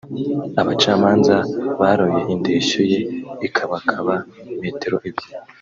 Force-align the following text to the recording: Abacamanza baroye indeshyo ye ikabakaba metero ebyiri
Abacamanza 0.61 1.35
baroye 1.79 2.21
indeshyo 2.33 2.81
ye 2.91 2.99
ikabakaba 3.47 4.13
metero 4.61 4.97
ebyiri 5.07 5.35